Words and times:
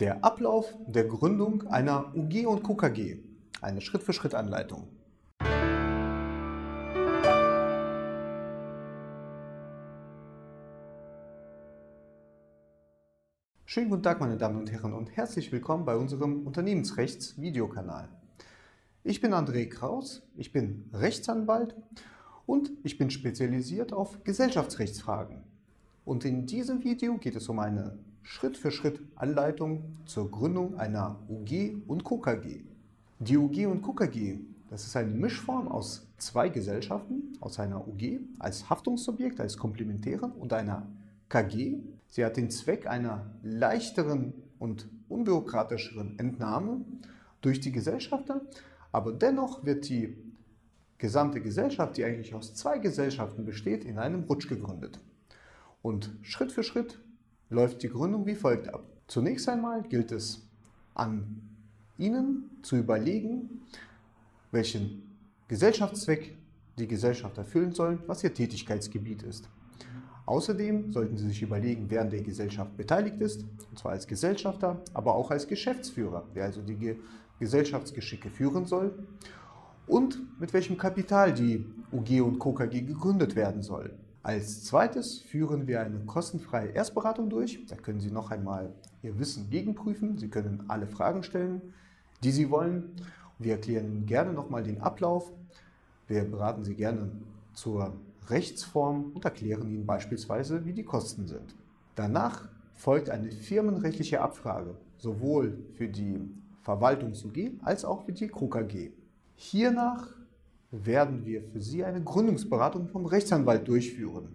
Der 0.00 0.24
Ablauf 0.24 0.72
der 0.86 1.06
Gründung 1.06 1.66
einer 1.66 2.14
UG 2.14 2.46
und 2.46 2.62
KKG. 2.62 3.18
Eine 3.60 3.80
Schritt-für-Schritt-Anleitung. 3.80 4.86
Schönen 13.64 13.90
guten 13.90 14.04
Tag, 14.04 14.20
meine 14.20 14.36
Damen 14.36 14.58
und 14.58 14.70
Herren, 14.70 14.92
und 14.92 15.16
herzlich 15.16 15.50
willkommen 15.50 15.84
bei 15.84 15.96
unserem 15.96 16.46
Unternehmensrechts-Videokanal. 16.46 18.08
Ich 19.02 19.20
bin 19.20 19.34
André 19.34 19.68
Kraus, 19.68 20.22
ich 20.36 20.52
bin 20.52 20.88
Rechtsanwalt 20.92 21.74
und 22.46 22.70
ich 22.84 22.98
bin 22.98 23.10
spezialisiert 23.10 23.92
auf 23.92 24.22
Gesellschaftsrechtsfragen. 24.22 25.42
Und 26.04 26.24
in 26.24 26.46
diesem 26.46 26.84
Video 26.84 27.18
geht 27.18 27.34
es 27.34 27.48
um 27.48 27.58
eine 27.58 27.98
Schritt-für-Schritt-Anleitung 28.22 29.96
zur 30.06 30.30
Gründung 30.30 30.78
einer 30.78 31.18
UG 31.28 31.82
und 31.86 32.04
KKG. 32.04 32.60
Die 33.18 33.36
UG 33.36 33.66
und 33.66 33.82
KKG, 33.82 34.38
das 34.70 34.84
ist 34.84 34.96
eine 34.96 35.12
Mischform 35.12 35.68
aus 35.68 36.06
zwei 36.18 36.48
Gesellschaften, 36.48 37.36
aus 37.40 37.58
einer 37.58 37.86
UG 37.88 38.20
als 38.38 38.68
Haftungsobjekt, 38.68 39.40
als 39.40 39.56
Komplementäre 39.56 40.26
und 40.26 40.52
einer 40.52 40.86
KG. 41.28 41.78
Sie 42.08 42.24
hat 42.24 42.36
den 42.36 42.50
Zweck 42.50 42.86
einer 42.86 43.26
leichteren 43.42 44.34
und 44.58 44.88
unbürokratischeren 45.08 46.18
Entnahme 46.18 46.82
durch 47.40 47.60
die 47.60 47.72
Gesellschafter, 47.72 48.40
aber 48.92 49.12
dennoch 49.12 49.64
wird 49.64 49.88
die 49.88 50.16
gesamte 50.98 51.40
Gesellschaft, 51.40 51.96
die 51.96 52.04
eigentlich 52.04 52.34
aus 52.34 52.54
zwei 52.54 52.78
Gesellschaften 52.78 53.44
besteht, 53.44 53.84
in 53.84 53.98
einem 53.98 54.24
Rutsch 54.24 54.48
gegründet. 54.48 54.98
Und 55.80 56.10
Schritt 56.22 56.52
für 56.52 56.64
Schritt 56.64 56.98
läuft 57.50 57.82
die 57.82 57.88
Gründung 57.88 58.26
wie 58.26 58.34
folgt 58.34 58.68
ab. 58.72 58.84
Zunächst 59.06 59.48
einmal 59.48 59.82
gilt 59.82 60.12
es 60.12 60.46
an 60.94 61.40
Ihnen 61.96 62.50
zu 62.62 62.76
überlegen, 62.76 63.62
welchen 64.50 65.16
Gesellschaftszweck 65.48 66.36
die 66.78 66.86
Gesellschaft 66.86 67.36
erfüllen 67.38 67.72
soll, 67.72 67.98
was 68.06 68.22
Ihr 68.22 68.34
Tätigkeitsgebiet 68.34 69.22
ist. 69.22 69.48
Außerdem 70.26 70.92
sollten 70.92 71.16
Sie 71.16 71.26
sich 71.28 71.40
überlegen, 71.42 71.86
wer 71.88 72.02
an 72.02 72.10
der 72.10 72.20
Gesellschaft 72.20 72.76
beteiligt 72.76 73.20
ist, 73.20 73.44
und 73.70 73.78
zwar 73.78 73.92
als 73.92 74.06
Gesellschafter, 74.06 74.82
aber 74.92 75.14
auch 75.14 75.30
als 75.30 75.48
Geschäftsführer, 75.48 76.26
wer 76.34 76.44
also 76.44 76.60
die 76.60 76.96
Gesellschaftsgeschicke 77.38 78.28
führen 78.28 78.66
soll 78.66 78.92
und 79.86 80.38
mit 80.38 80.52
welchem 80.52 80.76
Kapital 80.76 81.32
die 81.32 81.64
UG 81.92 82.20
und 82.20 82.38
KKG 82.38 82.82
gegründet 82.82 83.36
werden 83.36 83.62
soll. 83.62 83.94
Als 84.28 84.62
zweites 84.62 85.20
führen 85.20 85.66
wir 85.66 85.80
eine 85.80 86.00
kostenfreie 86.00 86.68
Erstberatung 86.68 87.30
durch. 87.30 87.64
Da 87.66 87.76
können 87.76 87.98
Sie 87.98 88.10
noch 88.10 88.30
einmal 88.30 88.74
Ihr 89.02 89.18
Wissen 89.18 89.48
gegenprüfen. 89.48 90.18
Sie 90.18 90.28
können 90.28 90.64
alle 90.68 90.86
Fragen 90.86 91.22
stellen, 91.22 91.72
die 92.22 92.30
Sie 92.30 92.50
wollen. 92.50 92.90
Wir 93.38 93.52
erklären 93.52 93.86
Ihnen 93.86 94.04
gerne 94.04 94.34
nochmal 94.34 94.62
den 94.62 94.82
Ablauf. 94.82 95.32
Wir 96.08 96.24
beraten 96.24 96.62
Sie 96.62 96.74
gerne 96.74 97.10
zur 97.54 97.94
Rechtsform 98.28 99.12
und 99.14 99.24
erklären 99.24 99.66
Ihnen 99.66 99.86
beispielsweise, 99.86 100.66
wie 100.66 100.74
die 100.74 100.84
Kosten 100.84 101.26
sind. 101.26 101.54
Danach 101.94 102.50
folgt 102.74 103.08
eine 103.08 103.32
firmenrechtliche 103.32 104.20
Abfrage, 104.20 104.76
sowohl 104.98 105.56
für 105.72 105.88
die 105.88 106.20
Verwaltungs-UG 106.64 107.62
als 107.62 107.86
auch 107.86 108.04
für 108.04 108.12
die 108.12 108.28
KKG. 108.28 108.90
Hiernach 109.36 110.17
werden 110.70 111.24
wir 111.24 111.42
für 111.42 111.60
Sie 111.60 111.84
eine 111.84 112.02
Gründungsberatung 112.02 112.88
vom 112.88 113.06
Rechtsanwalt 113.06 113.66
durchführen. 113.66 114.28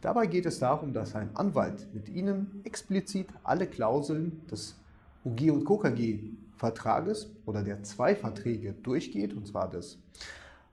Dabei 0.00 0.26
geht 0.26 0.46
es 0.46 0.58
darum, 0.58 0.92
dass 0.92 1.14
ein 1.14 1.34
Anwalt 1.34 1.88
mit 1.94 2.08
Ihnen 2.08 2.60
explizit 2.64 3.28
alle 3.42 3.66
Klauseln 3.66 4.42
des 4.50 4.76
UG 5.24 5.50
und 5.50 5.64
KKG 5.64 6.20
Vertrages 6.56 7.30
oder 7.46 7.62
der 7.62 7.82
zwei 7.82 8.14
Verträge 8.14 8.74
durchgeht, 8.74 9.34
und 9.34 9.46
zwar 9.46 9.68
des 9.68 9.98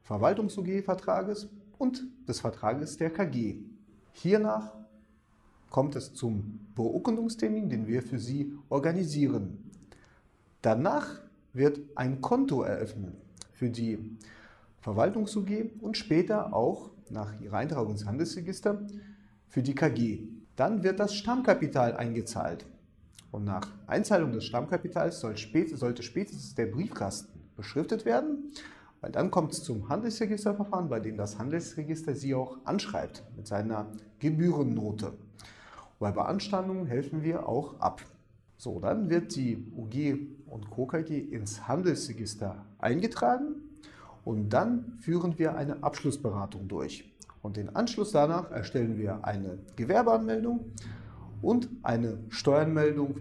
Verwaltungs-UG-Vertrages 0.03 1.49
und 1.77 2.03
des 2.27 2.39
Vertrages 2.39 2.97
der 2.97 3.09
KG. 3.09 3.57
Hiernach 4.11 4.73
kommt 5.69 5.95
es 5.95 6.13
zum 6.13 6.59
Beurkundungstermin, 6.75 7.69
den 7.69 7.87
wir 7.87 8.03
für 8.03 8.19
Sie 8.19 8.53
organisieren. 8.69 9.71
Danach 10.61 11.21
wird 11.53 11.79
ein 11.95 12.21
Konto 12.21 12.61
eröffnet 12.61 13.15
für 13.53 13.69
die 13.69 14.17
Verwaltungs-UG 14.81 15.79
und 15.79 15.95
später 15.95 16.53
auch 16.53 16.89
nach 17.09 17.39
ihrer 17.39 17.57
Eintragung 17.57 17.91
ins 17.91 18.05
Handelsregister 18.05 18.81
für 19.47 19.61
die 19.61 19.75
KG. 19.75 20.23
Dann 20.55 20.83
wird 20.83 20.99
das 20.99 21.15
Stammkapital 21.15 21.95
eingezahlt. 21.95 22.65
Und 23.31 23.45
nach 23.45 23.67
Einzahlung 23.87 24.33
des 24.33 24.43
Stammkapitals 24.43 25.19
soll 25.19 25.37
spät, 25.37 25.77
sollte 25.77 26.03
spätestens 26.03 26.55
der 26.55 26.65
Briefkasten 26.65 27.39
beschriftet 27.55 28.05
werden, 28.05 28.51
weil 28.99 29.11
dann 29.11 29.31
kommt 29.31 29.53
es 29.53 29.63
zum 29.63 29.87
Handelsregisterverfahren, 29.87 30.89
bei 30.89 30.99
dem 30.99 31.15
das 31.15 31.37
Handelsregister 31.37 32.13
Sie 32.15 32.35
auch 32.35 32.57
anschreibt 32.65 33.23
mit 33.37 33.47
seiner 33.47 33.87
Gebührennote. 34.19 35.13
Bei 35.99 36.11
Beanstandungen 36.11 36.87
helfen 36.87 37.23
wir 37.23 37.47
auch 37.47 37.79
ab. 37.79 38.01
So, 38.57 38.79
dann 38.79 39.09
wird 39.09 39.35
die 39.35 39.71
UG 39.75 40.47
und 40.47 40.69
KKG 40.71 41.19
ins 41.19 41.67
Handelsregister 41.67 42.65
eingetragen 42.79 43.70
und 44.25 44.49
dann 44.49 44.97
führen 44.99 45.37
wir 45.37 45.55
eine 45.55 45.83
Abschlussberatung 45.83 46.67
durch. 46.67 47.11
Und 47.41 47.57
in 47.57 47.75
Anschluss 47.75 48.11
danach 48.11 48.51
erstellen 48.51 48.97
wir 48.97 49.25
eine 49.25 49.57
Gewerbeanmeldung 49.75 50.65
und 51.41 51.69
eine 51.81 52.19
Steuernmeldung 52.29 53.17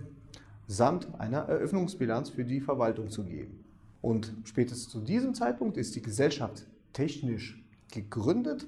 samt 0.67 1.09
einer 1.19 1.39
Eröffnungsbilanz 1.41 2.31
für 2.31 2.45
die 2.45 2.61
Verwaltung 2.61 3.09
zu 3.09 3.25
geben. 3.25 3.65
Und 4.03 4.33
spätestens 4.45 4.89
zu 4.89 5.01
diesem 5.01 5.35
Zeitpunkt 5.35 5.77
ist 5.77 5.97
die 5.97 6.03
Gesellschaft 6.03 6.67
technisch 6.93 7.63
gegründet. 7.91 8.67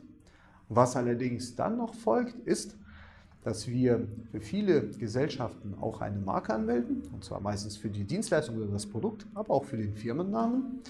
Was 0.69 0.97
allerdings 0.97 1.54
dann 1.54 1.76
noch 1.76 1.94
folgt, 1.94 2.34
ist, 2.47 2.76
dass 3.44 3.69
wir 3.69 4.06
für 4.31 4.41
viele 4.41 4.88
Gesellschaften 4.88 5.75
auch 5.81 6.00
eine 6.00 6.19
Marke 6.19 6.54
anmelden, 6.54 7.03
und 7.12 7.25
zwar 7.25 7.41
meistens 7.41 7.76
für 7.76 7.91
die 7.91 8.04
Dienstleistung 8.04 8.56
oder 8.56 8.66
das 8.66 8.87
Produkt, 8.87 9.26
aber 9.34 9.53
auch 9.53 9.65
für 9.65 9.76
den 9.76 9.94
Firmennamen 9.94 10.81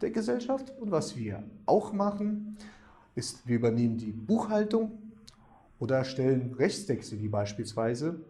der 0.00 0.10
Gesellschaft. 0.10 0.72
Und 0.80 0.90
was 0.90 1.16
wir 1.16 1.42
auch 1.66 1.92
machen, 1.92 2.56
ist, 3.14 3.46
wir 3.46 3.56
übernehmen 3.56 3.96
die 3.96 4.12
Buchhaltung 4.12 4.92
oder 5.78 5.98
erstellen 5.98 6.54
Rechtstexte, 6.54 7.20
wie 7.20 7.28
beispielsweise 7.28 8.20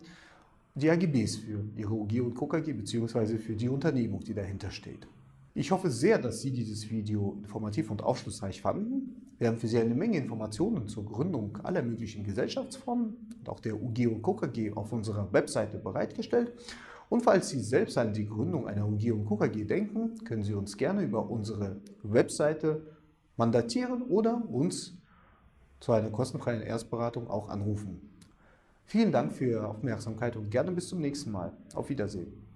die 0.75 0.91
AGBs 0.91 1.37
für 1.37 1.65
Ihre 1.77 1.93
UG 1.93 2.21
und 2.21 2.35
KKG 2.35 2.73
bzw. 2.73 3.39
für 3.39 3.57
die 3.57 3.69
Unternehmung, 3.69 4.21
die 4.21 4.35
dahinter 4.35 4.71
steht. 4.71 5.07
Ich 5.53 5.73
hoffe 5.73 5.91
sehr, 5.91 6.19
dass 6.19 6.41
Sie 6.41 6.53
dieses 6.53 6.89
Video 6.91 7.37
informativ 7.43 7.91
und 7.91 8.03
aufschlussreich 8.03 8.63
fanden. 8.63 9.17
Wir 9.39 9.49
haben 9.49 9.59
für 9.59 9.67
Sie 9.67 9.79
eine 9.79 9.95
Menge 9.95 10.19
Informationen 10.19 10.87
zur 10.87 11.05
Gründung 11.05 11.59
aller 11.65 11.83
möglichen 11.83 12.23
Gesellschaftsformen 12.23 13.17
und 13.39 13.49
auch 13.49 13.59
der 13.59 13.75
UG 13.75 14.07
und 14.07 14.23
KKG 14.23 14.73
auf 14.73 14.93
unserer 14.93 15.33
Webseite 15.33 15.79
bereitgestellt. 15.79 16.53
Und 17.11 17.23
falls 17.23 17.49
Sie 17.49 17.61
selbst 17.61 17.99
an 17.99 18.15
die 18.15 18.27
Gründung 18.27 18.69
einer 18.69 18.87
UG 18.87 19.11
und 19.11 19.27
KKG 19.27 19.65
denken, 19.65 20.15
können 20.25 20.45
Sie 20.45 20.55
uns 20.55 20.77
gerne 20.77 21.03
über 21.03 21.29
unsere 21.29 21.77
Webseite 22.05 22.87
mandatieren 23.37 24.03
oder 24.03 24.41
uns 24.49 24.97
zu 25.81 25.93
einer 25.93 26.11
kostenfreien 26.11 26.63
Erstberatung 26.63 27.29
auch 27.29 27.49
anrufen. 27.49 28.01
Vielen 28.85 29.11
Dank 29.11 29.33
für 29.33 29.45
Ihre 29.45 29.67
Aufmerksamkeit 29.67 30.37
und 30.37 30.51
gerne 30.51 30.71
bis 30.71 30.89
zum 30.89 31.01
nächsten 31.01 31.33
Mal. 31.33 31.53
Auf 31.75 31.91
Wiedersehen. 31.91 32.50